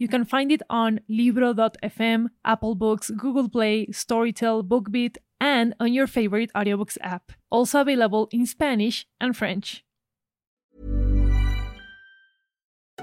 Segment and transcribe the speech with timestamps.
[0.00, 6.06] You can find it on Libro.fm, Apple Books, Google Play, Storytel, BookBeat, and on your
[6.06, 7.32] favorite audiobooks app.
[7.50, 9.84] Also available in Spanish and French.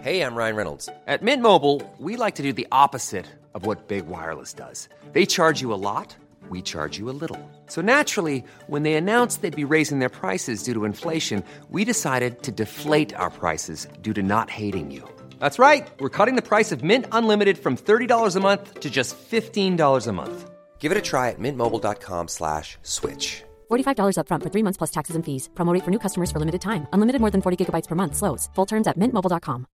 [0.01, 0.89] Hey, I'm Ryan Reynolds.
[1.05, 4.89] At Mint Mobile, we like to do the opposite of what Big Wireless does.
[5.11, 6.15] They charge you a lot,
[6.49, 7.39] we charge you a little.
[7.67, 12.41] So naturally, when they announced they'd be raising their prices due to inflation, we decided
[12.43, 15.07] to deflate our prices due to not hating you.
[15.39, 15.87] That's right.
[15.99, 20.11] We're cutting the price of Mint Unlimited from $30 a month to just $15 a
[20.13, 20.49] month.
[20.79, 23.43] Give it a try at mintmobile.com slash switch.
[23.69, 25.49] $45 upfront for three months plus taxes and fees.
[25.55, 26.87] Promote for new customers for limited time.
[26.93, 28.15] Unlimited more than 40 gigabytes per month.
[28.15, 28.49] Slows.
[28.55, 29.67] Full terms at mintmobile.com.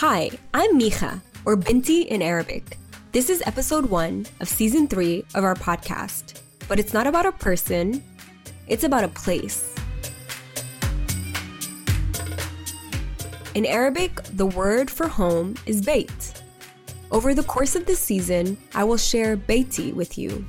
[0.00, 2.78] Hi, I'm Mija, or Binti in Arabic.
[3.12, 6.40] This is episode one of season three of our podcast.
[6.70, 8.00] But it's not about a person,
[8.68, 9.74] it's about a place.
[13.56, 16.40] In Arabic, the word for home is beit.
[17.10, 20.46] Over the course of this season, I will share Beiti with you,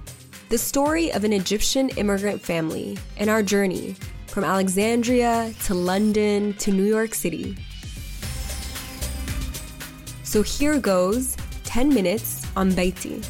[0.50, 3.96] the story of an Egyptian immigrant family and our journey
[4.28, 7.58] from Alexandria to London to New York City.
[10.22, 13.26] So here goes 10 minutes on Beiti.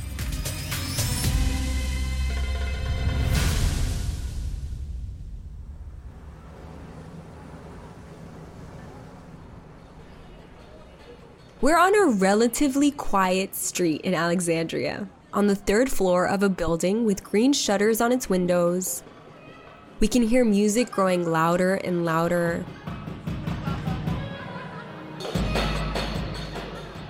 [11.62, 17.06] We're on a relatively quiet street in Alexandria, on the third floor of a building
[17.06, 19.04] with green shutters on its windows.
[20.00, 22.66] We can hear music growing louder and louder.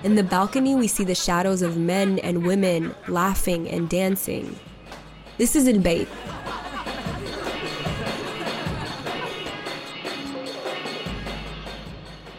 [0.04, 4.54] In the balcony, we see the shadows of men and women laughing and dancing.
[5.38, 6.08] This is El Beit,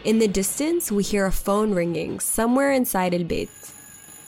[0.04, 3.48] In the distance, we hear a phone ringing somewhere inside El Beit.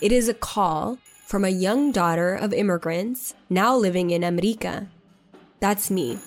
[0.01, 4.89] It is a call from a young daughter of immigrants now living in America.
[5.61, 6.19] That's me.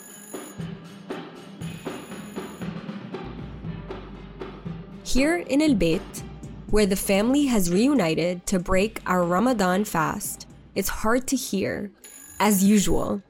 [5.04, 6.24] Here in El Beit,
[6.70, 10.46] where the family has reunited to break our Ramadan fast,
[10.76, 11.90] it's hard to hear,
[12.40, 13.24] as usual.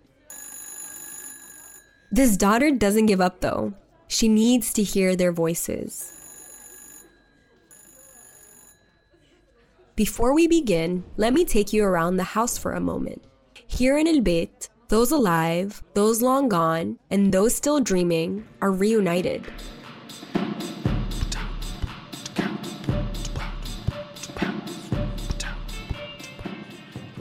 [2.11, 3.73] This daughter doesn't give up though.
[4.11, 6.11] She needs to hear their voices.
[9.95, 13.21] Before we begin, let me take you around the house for a moment.
[13.67, 19.45] Here in El Beit, those alive, those long gone, and those still dreaming are reunited.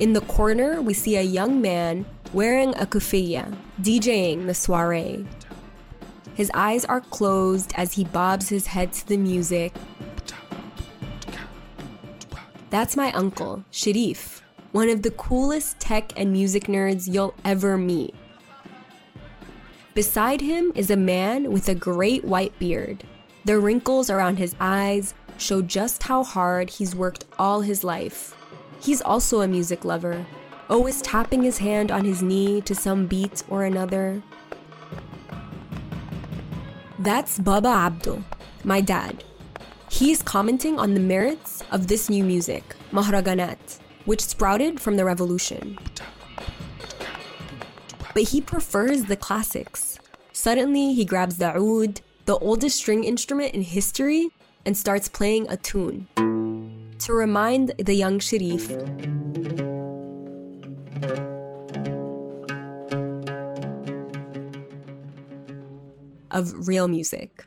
[0.01, 5.27] In the corner, we see a young man wearing a kufiya, DJing the soiree.
[6.39, 9.75] His eyes are closed as he bobs his head to the music.
[12.71, 14.41] That's my uncle, Sharif,
[14.71, 18.15] one of the coolest tech and music nerds you'll ever meet.
[19.95, 23.03] Beside him is a man with a great white beard.
[23.45, 28.37] The wrinkles around his eyes show just how hard he's worked all his life.
[28.81, 30.25] He's also a music lover,
[30.71, 34.23] always tapping his hand on his knee to some beat or another.
[37.01, 38.25] That's Baba Abdul,
[38.65, 39.23] my dad.
[39.89, 45.79] He's commenting on the merits of this new music, Mahraganat, which sprouted from the revolution.
[48.15, 50.01] But he prefers the classics.
[50.33, 54.31] Suddenly, he grabs the oud, the oldest string instrument in history,
[54.67, 56.09] and starts playing a tune
[56.99, 58.69] to remind the young Sharif
[66.31, 67.45] of real music.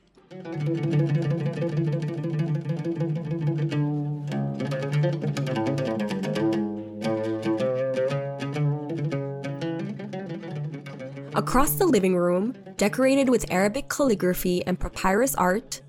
[11.34, 15.82] Across the living room, decorated with Arabic calligraphy and papyrus art,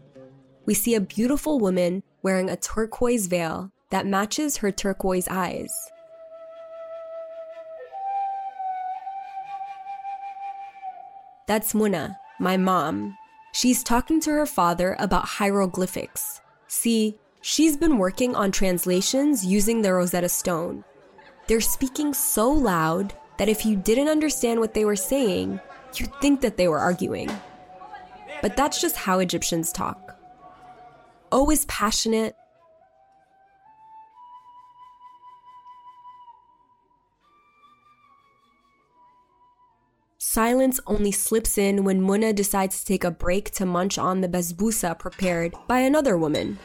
[0.66, 5.90] we see a beautiful woman wearing a turquoise veil that matches her turquoise eyes.
[11.46, 13.16] That's Muna, my mom,
[13.54, 16.40] She's talking to her father about hieroglyphics.
[16.68, 20.84] See, she's been working on translations using the Rosetta Stone.
[21.46, 25.60] They're speaking so loud that if you didn't understand what they were saying,
[25.96, 27.30] you'd think that they were arguing.
[28.40, 30.18] But that's just how Egyptians talk.
[31.30, 32.36] O is passionate,
[40.32, 44.28] Silence only slips in when Muna decides to take a break to munch on the
[44.28, 46.58] basbousa prepared by another woman.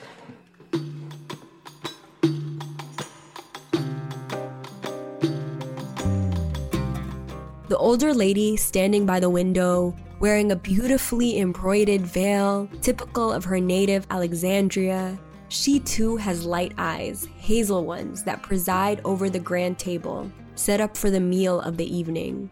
[7.68, 13.60] The older lady standing by the window, wearing a beautifully embroidered veil typical of her
[13.60, 20.32] native Alexandria, she too has light eyes, hazel ones that preside over the grand table,
[20.56, 22.50] set up for the meal of the evening.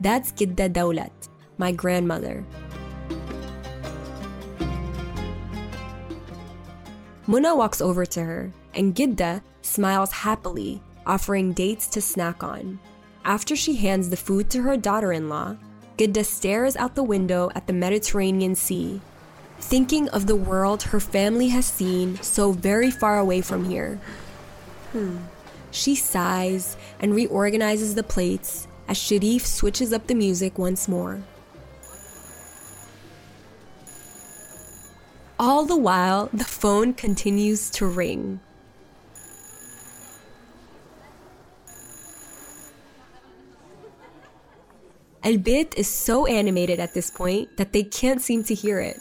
[0.00, 2.44] That's Gidda Dawlat, my grandmother.
[7.26, 12.78] Muna walks over to her, and Gidda smiles happily, offering dates to snack on.
[13.24, 15.56] After she hands the food to her daughter in law,
[15.96, 19.00] Gidda stares out the window at the Mediterranean Sea,
[19.58, 23.98] thinking of the world her family has seen so very far away from here.
[24.92, 25.18] Hmm.
[25.70, 31.22] She sighs and reorganizes the plates as Sharif switches up the music once more.
[35.38, 38.40] All the while, the phone continues to ring.
[45.24, 48.98] El Beit is so animated at this point that they can't seem to hear it.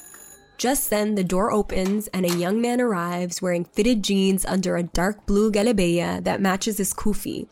[0.58, 4.84] Just then, the door opens and a young man arrives wearing fitted jeans under a
[4.84, 7.50] dark blue galabeya that matches his kufi.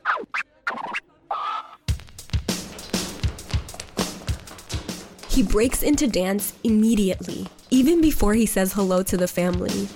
[5.42, 9.88] He breaks into dance immediately, even before he says hello to the family.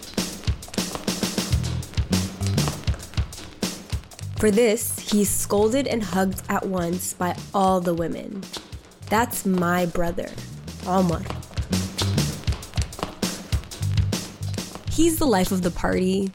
[4.39, 8.41] For this, he's scolded and hugged at once by all the women.
[9.11, 10.31] That's my brother,
[10.87, 11.21] Omar.
[14.89, 16.31] He's the life of the party.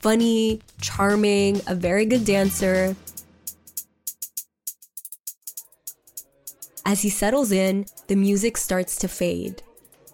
[0.00, 2.96] Funny, charming, a very good dancer,
[6.84, 9.62] As he settles in, the music starts to fade.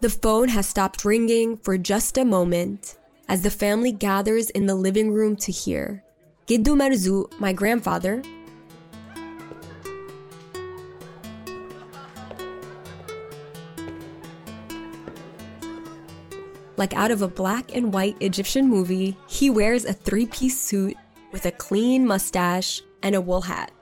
[0.00, 4.75] The phone has stopped ringing for just a moment as the family gathers in the
[4.75, 6.05] living room to hear.
[6.47, 8.23] Giddu Marzouk, my grandfather,
[16.76, 20.97] like out of a black and white Egyptian movie, he wears a three piece suit
[21.32, 23.73] with a clean mustache and a wool hat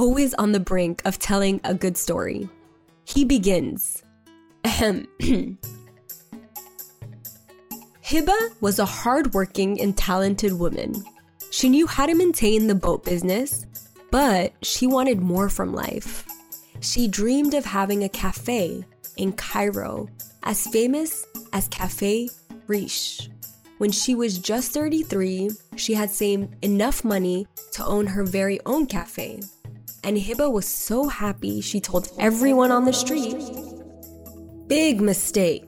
[0.00, 2.48] always on the brink of telling a good story.
[3.04, 4.02] He begins.
[4.64, 5.58] Hiba
[8.62, 11.04] was a hardworking and talented woman.
[11.50, 13.66] She knew how to maintain the boat business,
[14.10, 16.24] but she wanted more from life.
[16.80, 18.82] She dreamed of having a cafe
[19.18, 20.08] in Cairo,
[20.44, 22.30] as famous as Cafe
[22.68, 23.28] Riche.
[23.76, 28.86] When she was just 33, she had saved enough money to own her very own
[28.86, 29.40] cafe
[30.02, 33.36] and Hiba was so happy she told everyone on the street.
[34.66, 35.66] Big mistake.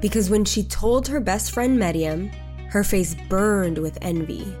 [0.00, 2.30] Because when she told her best friend Maryam,
[2.70, 4.56] her face burned with envy.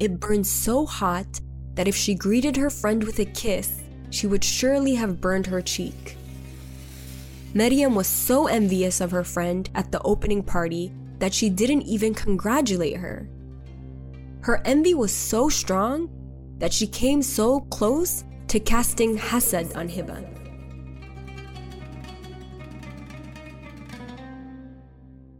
[0.00, 1.40] It burned so hot
[1.74, 5.60] that if she greeted her friend with a kiss, she would surely have burned her
[5.60, 6.16] cheek.
[7.52, 10.92] Maryam was so envious of her friend at the opening party
[11.24, 13.26] that she didn't even congratulate her.
[14.42, 16.10] Her envy was so strong
[16.58, 20.20] that she came so close to casting hasad on Hiba.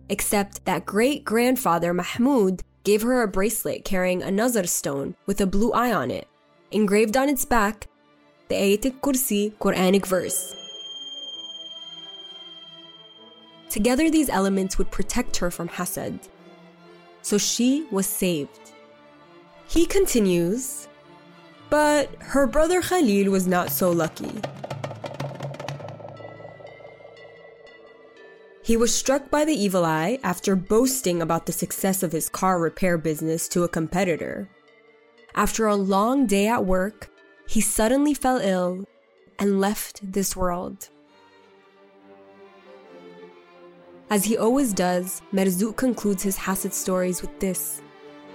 [0.08, 5.46] Except that great grandfather Mahmud gave her a bracelet carrying a nazar stone with a
[5.46, 6.26] blue eye on it,
[6.70, 7.88] engraved on its back
[8.48, 10.63] the Ayat al Kursi Quranic verse.
[13.74, 16.28] Together, these elements would protect her from Hasad.
[17.22, 18.70] So she was saved.
[19.66, 20.86] He continues,
[21.70, 24.30] but her brother Khalil was not so lucky.
[28.62, 32.60] He was struck by the evil eye after boasting about the success of his car
[32.60, 34.48] repair business to a competitor.
[35.34, 37.10] After a long day at work,
[37.48, 38.84] he suddenly fell ill
[39.40, 40.90] and left this world.
[44.14, 47.82] As he always does, Marzouk concludes his Hasad stories with this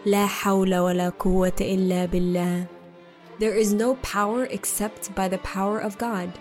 [0.04, 2.68] hawla wa la quwwata illa billah.
[3.40, 6.38] There is no power except by the power of God.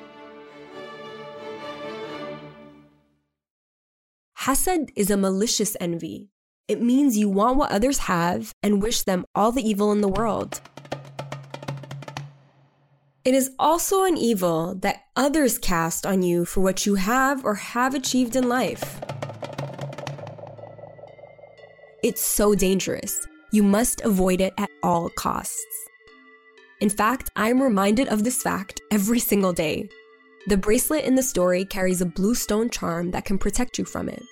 [4.40, 6.30] Hasad is a malicious envy.
[6.66, 10.08] It means you want what others have and wish them all the evil in the
[10.08, 10.60] world.
[13.24, 17.54] It is also an evil that others cast on you for what you have or
[17.54, 19.00] have achieved in life.
[22.02, 23.26] It's so dangerous.
[23.50, 25.64] You must avoid it at all costs.
[26.80, 29.88] In fact, I am reminded of this fact every single day.
[30.46, 34.08] The bracelet in the story carries a blue stone charm that can protect you from
[34.08, 34.22] it.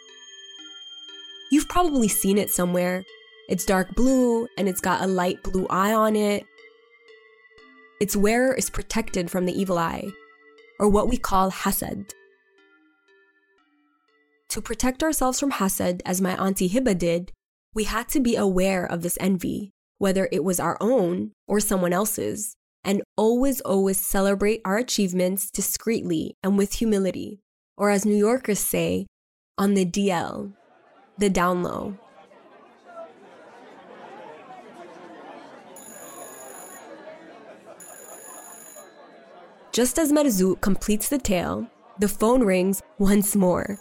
[1.50, 3.04] You've probably seen it somewhere.
[3.48, 6.44] It's dark blue and it's got a light blue eye on it,
[7.98, 10.10] its wearer is protected from the evil eye,
[10.78, 12.10] or what we call hasad.
[14.50, 17.32] To protect ourselves from hasad, as my auntie Hiba did,
[17.76, 21.92] we had to be aware of this envy, whether it was our own or someone
[21.92, 27.38] else's, and always, always celebrate our achievements discreetly and with humility,
[27.76, 29.06] or as New Yorkers say,
[29.58, 30.54] on the DL,
[31.18, 31.98] the down low.
[39.70, 41.66] Just as Marzouk completes the tale,
[41.98, 43.78] the phone rings once more.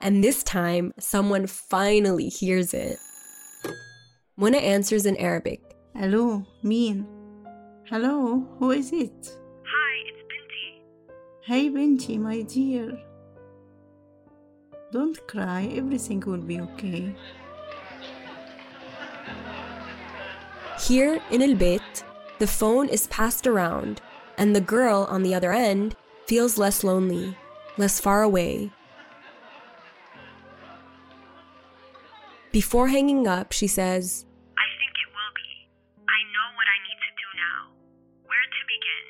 [0.00, 2.98] And this time, someone finally hears it.
[4.36, 5.60] Mona answers in Arabic.
[5.94, 7.06] Hello, Mean.
[7.88, 9.30] Hello, who is it?
[9.64, 10.82] Hi, it's Binti.
[11.42, 12.98] Hey, Binti, my dear.
[14.92, 17.14] Don't cry, everything will be okay.
[20.86, 22.04] Here in El Beit,
[22.38, 24.00] the phone is passed around,
[24.36, 27.36] and the girl on the other end feels less lonely,
[27.78, 28.70] less far away.
[32.56, 34.24] Before hanging up, she says,
[34.56, 35.68] I think it will be.
[36.08, 37.58] I know what I need to do now.
[38.24, 39.04] Where to begin?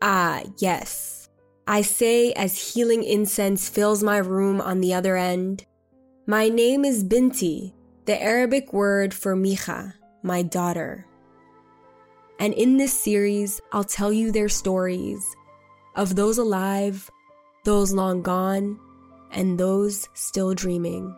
[0.00, 1.28] Ah, yes.
[1.66, 5.66] I say as healing incense fills my room on the other end.
[6.26, 7.74] My name is Binti,
[8.06, 11.06] the Arabic word for Mija, my daughter.
[12.38, 15.22] And in this series, I'll tell you their stories
[15.94, 17.10] of those alive,
[17.66, 18.80] those long gone,
[19.30, 21.14] and those still dreaming.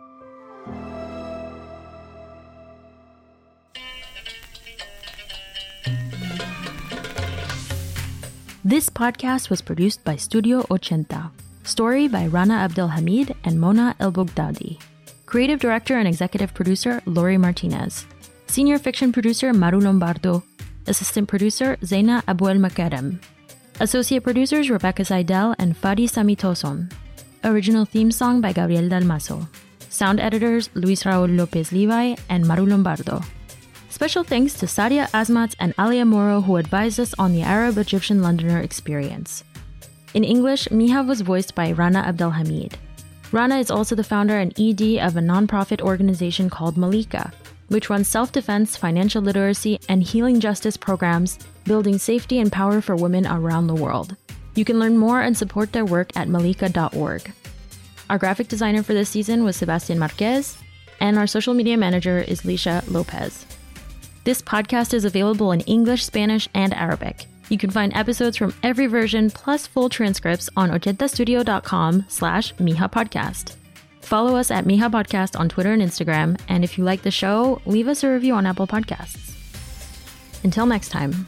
[8.73, 11.29] This podcast was produced by Studio Ochenta.
[11.63, 14.79] Story by Rana Abdelhamid and Mona El Bogdadi.
[15.27, 18.07] Creative director and executive producer Lori Martinez.
[18.47, 20.41] Senior fiction producer Maru Lombardo.
[20.87, 23.21] Assistant producer Zaina Abuel Makarem.
[23.79, 26.91] Associate producers Rebecca Seidel and Fadi Samitoson.
[27.43, 29.47] Original theme song by Gabriel Dalmaso.
[29.89, 33.21] Sound editors Luis Raul Lopez Levi and Maru Lombardo.
[34.03, 38.21] Special thanks to Sadia Asmat and Alia Moro who advised us on the Arab Egyptian
[38.21, 39.45] Londoner experience.
[40.13, 42.73] In English, Mija was voiced by Rana Abdelhamid.
[43.31, 47.31] Rana is also the founder and ED of a nonprofit organization called Malikah,
[47.69, 52.97] which runs self defense, financial literacy, and healing justice programs, building safety and power for
[52.97, 54.17] women around the world.
[54.55, 57.31] You can learn more and support their work at malikah.org.
[58.09, 60.57] Our graphic designer for this season was Sebastian Marquez,
[60.99, 63.45] and our social media manager is Lisha Lopez.
[64.23, 67.25] This podcast is available in English, Spanish, and Arabic.
[67.49, 73.55] You can find episodes from every version plus full transcripts on ochentastudio.com slash Mija Podcast.
[73.99, 77.61] Follow us at Mija Podcast on Twitter and Instagram, and if you like the show,
[77.65, 79.33] leave us a review on Apple Podcasts.
[80.45, 81.27] Until next time.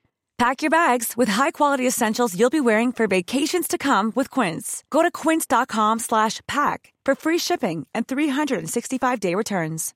[0.41, 4.83] Pack your bags with high-quality essentials you'll be wearing for vacations to come with Quince.
[4.89, 9.93] Go to quince.com slash pack for free shipping and 365-day returns.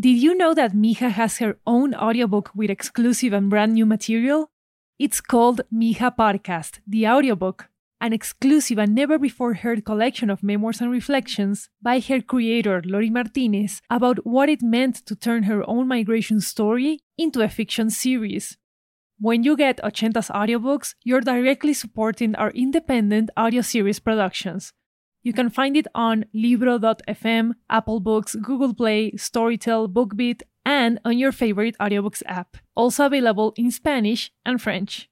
[0.00, 4.48] Did you know that Mija has her own audiobook with exclusive and brand new material?
[4.98, 7.68] It's called Mija Podcast, the audiobook,
[8.00, 13.10] an exclusive and never before heard collection of memoirs and reflections by her creator, Lori
[13.10, 18.56] Martinez, about what it meant to turn her own migration story into a fiction series.
[19.18, 24.72] When you get Ochenta's audiobooks, you're directly supporting our independent audio series productions.
[25.22, 31.32] You can find it on Libro.fm, Apple Books, Google Play, Storytel, BookBeat, and on your
[31.32, 32.56] favorite audiobooks app.
[32.74, 35.09] Also available in Spanish and French.